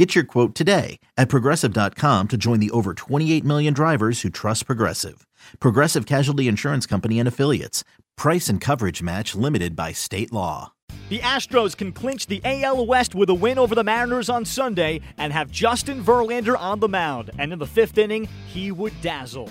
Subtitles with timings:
[0.00, 4.64] Get your quote today at progressive.com to join the over 28 million drivers who trust
[4.64, 5.26] Progressive.
[5.58, 7.84] Progressive Casualty Insurance Company and Affiliates.
[8.16, 10.72] Price and coverage match limited by state law.
[11.10, 15.02] The Astros can clinch the AL West with a win over the Mariners on Sunday
[15.18, 17.30] and have Justin Verlander on the mound.
[17.38, 19.50] And in the fifth inning, he would dazzle.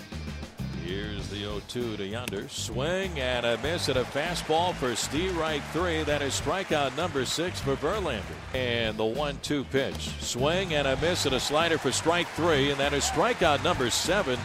[0.84, 1.19] Here's
[1.58, 2.48] 2 to Yonder.
[2.48, 6.04] Swing and a miss and a fastball for Steve Wright 3.
[6.04, 8.22] That is strikeout number 6 for Verlander.
[8.54, 10.10] And the 1 2 pitch.
[10.20, 12.70] Swing and a miss and a slider for strike 3.
[12.70, 14.38] And that is strikeout number 7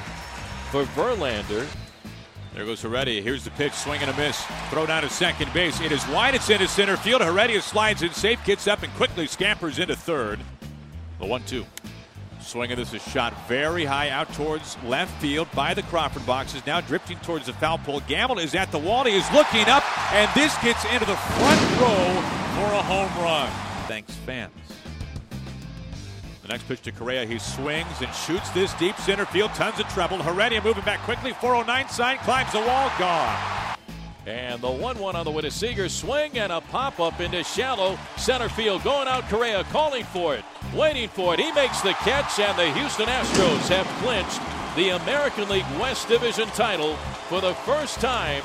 [0.72, 1.68] for Verlander.
[2.56, 3.22] There goes Heredia.
[3.22, 4.44] Here's the pitch, swing and a miss.
[4.70, 5.80] Throw down to second base.
[5.82, 6.36] It is wide.
[6.36, 7.22] It's into center field.
[7.22, 10.40] Heredia slides in safe, gets up, and quickly scampers into third.
[11.20, 11.66] The 1 2.
[12.46, 16.64] Swinging this is shot very high out towards left field by the Crawford boxes.
[16.68, 18.02] Now drifting towards the foul pole.
[18.02, 19.04] Gamel is at the wall.
[19.04, 22.22] He is looking up, and this gets into the front row
[22.54, 23.50] for a home run.
[23.88, 24.54] Thanks, fans.
[26.44, 27.26] The next pitch to Correa.
[27.26, 29.52] He swings and shoots this deep center field.
[29.56, 30.22] Tons of trouble.
[30.22, 31.34] Heredia moving back quickly.
[31.34, 32.92] 409 sign climbs the wall.
[33.00, 33.65] Gone.
[34.26, 35.88] And the 1 1 on the way to Seager.
[35.88, 38.84] Swing and a pop up into shallow center field.
[38.84, 41.40] Going out Correa, calling for it, waiting for it.
[41.40, 44.42] He makes the catch, and the Houston Astros have clinched
[44.76, 46.96] the American League West Division title
[47.30, 48.42] for the first time.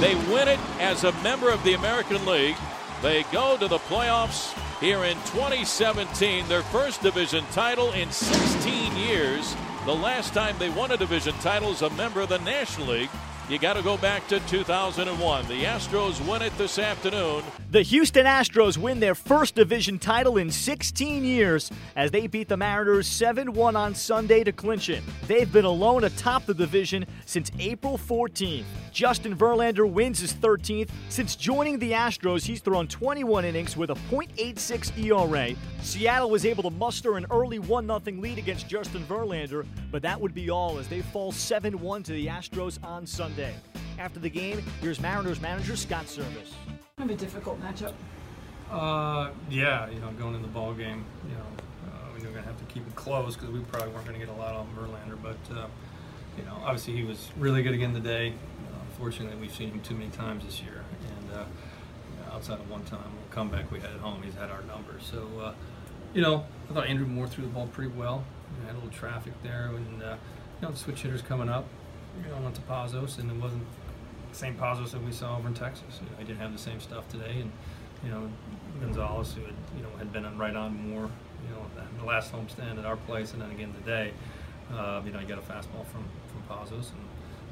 [0.00, 2.56] They win it as a member of the American League.
[3.02, 9.56] They go to the playoffs here in 2017, their first division title in 16 years.
[9.84, 13.10] The last time they won a division title as a member of the National League
[13.48, 15.48] you got to go back to 2001.
[15.48, 17.42] The Astros win it this afternoon.
[17.70, 22.56] The Houston Astros win their first division title in 16 years as they beat the
[22.56, 25.02] Mariners 7 1 on Sunday to clinch it.
[25.26, 28.64] They've been alone atop the division since April 14th.
[28.92, 30.88] Justin Verlander wins his 13th.
[31.08, 35.54] Since joining the Astros, he's thrown 21 innings with a .86 ERA.
[35.82, 40.18] Seattle was able to muster an early 1 0 lead against Justin Verlander, but that
[40.18, 43.33] would be all as they fall 7 1 to the Astros on Sunday.
[43.34, 43.54] Sunday.
[43.98, 46.52] After the game, here's Mariners manager Scott Servais.
[46.96, 47.92] Kind of a difficult matchup.
[48.70, 51.40] Uh, yeah, you know, going in the ball game, you know,
[51.88, 54.20] uh, we were going to have to keep it close because we probably weren't going
[54.20, 55.18] to get a lot on Verlander.
[55.20, 55.66] But uh,
[56.38, 58.30] you know, obviously he was really good again today.
[58.30, 60.84] Uh, unfortunately, we've seen him too many times this year,
[61.18, 64.62] and uh, outside of one time, a comeback we had at home, he's had our
[64.62, 65.02] numbers.
[65.10, 65.54] So, uh,
[66.14, 68.24] you know, I thought Andrew Moore threw the ball pretty well.
[68.60, 70.06] We had a little traffic there, and you
[70.62, 71.66] know, the switch hitters coming up
[72.22, 73.64] you know, went to Pazos, and it wasn't
[74.30, 76.00] the same Pazos that we saw over in Texas.
[76.00, 77.50] You know, he didn't have the same stuff today, and
[78.04, 78.30] you know,
[78.80, 81.10] Gonzalez, who had you know had been on right on Moore,
[81.42, 81.66] you know,
[81.98, 84.12] the last homestand at our place, and then again today,
[84.72, 87.02] uh, you know, he got a fastball from from Pazos and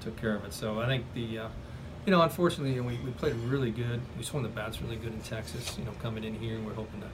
[0.01, 0.53] took care of it.
[0.53, 1.49] So I think the uh,
[2.07, 4.01] you know, unfortunately, we, we played really good.
[4.19, 5.79] We swung the bats really good in Texas.
[5.79, 7.07] You know, coming in here, we're hoping to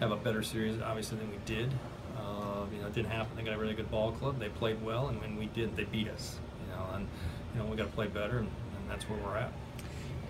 [0.00, 1.70] have a better series, obviously, than we did.
[2.16, 3.36] Uh, you know, it didn't happen.
[3.36, 4.40] They got a really good ball club.
[4.40, 6.38] They played well, and when we did, they beat us
[6.72, 7.08] know, and
[7.54, 9.52] you know we got to play better, and, and, that's where we're at.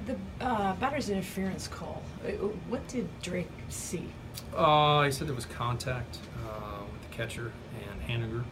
[0.07, 2.03] The uh, batter's interference call.
[2.25, 2.31] Uh,
[2.69, 4.09] what did Drake see?
[4.55, 7.53] Uh, he said there was contact uh, with the catcher
[7.91, 8.45] and Haniger.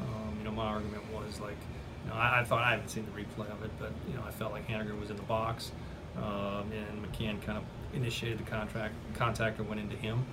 [0.00, 1.56] Um, you know, my argument was like,
[2.04, 4.22] you know, I, I, thought I haven't seen the replay of it, but you know,
[4.26, 5.72] I felt like Haniger was in the box,
[6.16, 7.64] um, and McCann kind of
[7.94, 10.24] initiated the contract contact or went into him.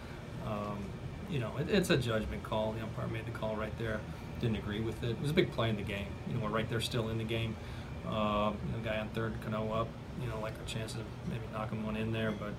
[0.46, 0.86] Um,
[1.30, 2.74] you know, it, it's a judgment call.
[2.74, 4.00] The umpire made the call right there
[4.40, 5.12] didn't agree with it.
[5.12, 6.08] It was a big play in the game.
[6.28, 7.56] You know, we're right there still in the game.
[8.08, 9.88] Uh, you know, guy on third, Cano up.
[10.22, 12.54] You know, like a chance of maybe knocking one in there, but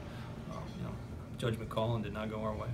[0.51, 0.93] um, you know,
[1.37, 2.69] judgment call and did not go our way.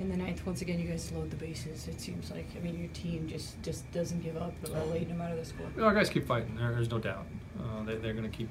[0.00, 1.86] In the ninth, once again, you guys load the bases.
[1.86, 4.52] It seems like I mean your team just just doesn't give up
[4.90, 5.66] late, no matter the score.
[5.80, 6.56] Our guys keep fighting.
[6.56, 7.26] There, there's no doubt.
[7.58, 8.48] Uh, they, they're going to keep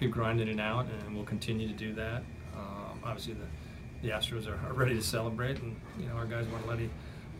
[0.00, 2.22] keep grinding it out, and we'll continue to do that.
[2.56, 3.46] Um, obviously, the
[4.02, 6.80] the Astros are, are, ready to celebrate, and you know our guys want to let
[6.80, 6.90] it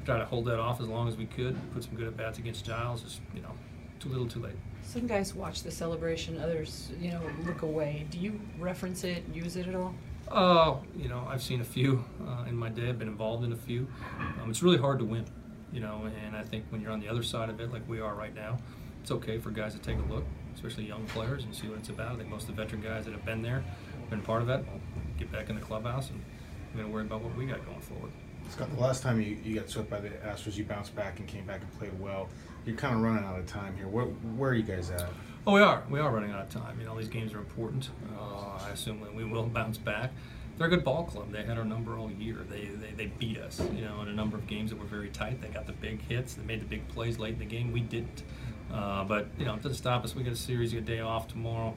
[0.09, 1.55] try to hold that off as long as we could.
[1.75, 3.03] Put some good at bats against Giles.
[3.03, 3.53] Just you know,
[4.01, 4.55] too little, too late.
[4.83, 8.07] Some guys watch the celebration, others you know look away.
[8.11, 9.95] Do you reference it, use it at all?
[10.31, 12.89] Oh, you know, I've seen a few uh, in my day.
[12.89, 13.87] I've been involved in a few.
[14.43, 15.27] Um, it's really hard to win,
[15.73, 18.01] you know, and I think when you're on the other side of it, like we
[18.01, 18.59] are right now,
[19.03, 20.25] it's okay for guys to take a look,
[20.55, 22.13] especially young players, and see what it's about.
[22.13, 23.63] I think most of the veteran guys that have been there,
[24.11, 24.81] been part of that, will
[25.19, 26.23] get back in the clubhouse and
[26.75, 28.13] we're going to worry about what we got going forward.
[28.51, 31.29] Scott, the last time you, you got swept by the Astros, you bounced back and
[31.29, 32.29] came back and played well.
[32.65, 33.89] You're kind of running out of time here.
[33.89, 35.09] Where, where are you guys at?
[35.47, 35.83] Oh, we are.
[35.89, 36.81] We are running out of time.
[36.81, 37.91] You know, these games are important.
[38.19, 40.13] Uh, I assume we will bounce back.
[40.57, 41.31] They're a good ball club.
[41.31, 42.39] They had our number all year.
[42.49, 45.09] They, they, they beat us, you know, in a number of games that were very
[45.09, 45.41] tight.
[45.41, 46.35] They got the big hits.
[46.35, 47.71] They made the big plays late in the game.
[47.71, 48.25] We didn't.
[48.73, 50.17] Uh, but, you know, it doesn't stop us.
[50.17, 51.75] We got a series, a day off tomorrow.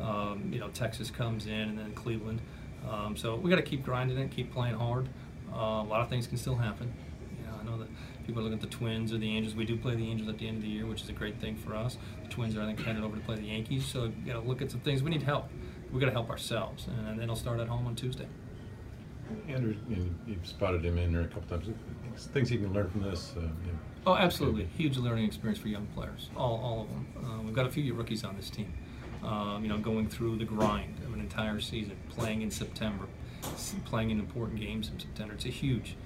[0.00, 2.40] Um, you know, Texas comes in and then Cleveland.
[2.88, 5.08] Um, so we got to keep grinding it, keep playing hard.
[5.52, 6.92] Uh, a lot of things can still happen.
[7.38, 7.88] You know, I know that
[8.26, 9.54] people look at the Twins or the Angels.
[9.54, 11.40] We do play the Angels at the end of the year, which is a great
[11.40, 11.96] thing for us.
[12.22, 13.84] The Twins are, I think, headed over to play the Yankees.
[13.86, 15.02] So you got to look at some things.
[15.02, 15.48] We need help.
[15.92, 18.28] We got to help ourselves, and then it'll start at home on Tuesday.
[19.48, 21.68] Andrew, you know, you've spotted him in there a couple times.
[22.16, 23.34] Things he can learn from this.
[23.36, 23.78] Uh, you know.
[24.06, 24.68] Oh, absolutely.
[24.76, 27.06] Huge learning experience for young players, all, all of them.
[27.22, 28.72] Uh, we've got a few rookies on this team.
[29.22, 33.06] Um, you know, going through the grind of an entire season, playing in September,
[33.84, 35.34] playing in important games in September.
[35.34, 35.96] It's a huge,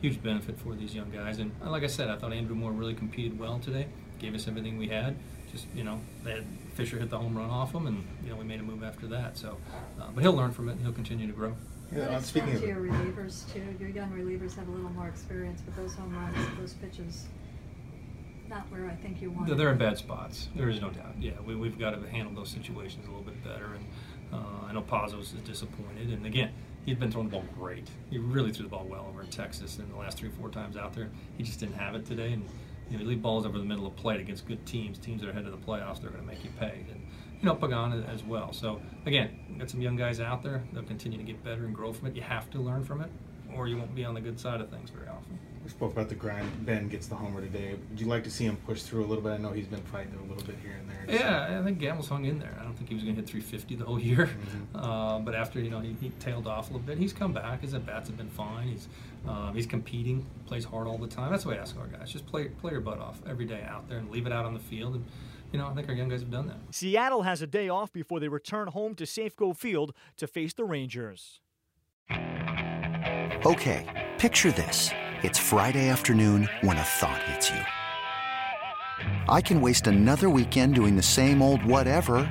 [0.00, 1.38] huge benefit for these young guys.
[1.38, 3.86] And like I said, I thought Andrew Moore really competed well today.
[4.18, 5.16] Gave us everything we had.
[5.52, 6.44] Just you know, they had
[6.74, 9.06] Fisher hit the home run off him, and you know we made a move after
[9.08, 9.38] that.
[9.38, 9.56] So,
[10.00, 10.72] uh, but he'll learn from it.
[10.72, 11.54] and He'll continue to grow.
[11.94, 15.62] Yeah, uh, speaking of your relievers too, your young relievers have a little more experience,
[15.64, 17.28] but those home runs, those pitches,
[18.48, 19.56] not where I think you want.
[19.56, 20.48] They're in bad spots.
[20.54, 21.14] There is no doubt.
[21.18, 23.70] Yeah, we, we've got to handle those situations a little bit better.
[23.74, 23.86] And
[24.32, 26.10] uh, I know Pazos is disappointed.
[26.10, 26.52] And again,
[26.88, 27.88] he's been throwing the ball great.
[28.10, 29.78] He really threw the ball well over in Texas.
[29.78, 32.32] And the last three, or four times out there, he just didn't have it today.
[32.32, 32.44] And
[32.90, 35.28] you know, you leave balls over the middle of plate against good teams, teams that
[35.28, 36.84] are headed to the playoffs, they're going to make you pay.
[36.90, 37.06] And
[37.40, 38.52] you know, Pagan as well.
[38.52, 40.62] So again, got some young guys out there.
[40.72, 42.16] They'll continue to get better and grow from it.
[42.16, 43.10] You have to learn from it,
[43.54, 45.38] or you won't be on the good side of things very often.
[45.62, 46.64] We spoke about the grind.
[46.64, 47.76] Ben gets the homer today.
[47.90, 49.32] Would you like to see him push through a little bit?
[49.32, 51.20] I know he's been fighting a little bit here and there.
[51.20, 52.56] Yeah, I think Gamel's hung in there.
[52.88, 54.76] I don't think he was going to hit 350 the whole year, mm-hmm.
[54.76, 57.60] uh, but after you know he, he, tailed off a little bit, he's come back.
[57.60, 58.68] His at bats have been fine.
[58.68, 58.88] He's
[59.26, 61.30] um, he's competing, plays hard all the time.
[61.30, 63.62] That's the way I ask our guys: just play play your butt off every day
[63.68, 64.94] out there and leave it out on the field.
[64.94, 65.04] And,
[65.52, 66.56] you know, I think our young guys have done that.
[66.70, 70.64] Seattle has a day off before they return home to Safeco Field to face the
[70.64, 71.40] Rangers.
[73.44, 74.90] Okay, picture this.
[75.22, 77.60] It's Friday afternoon when a thought hits you.
[79.28, 82.30] I can waste another weekend doing the same old whatever,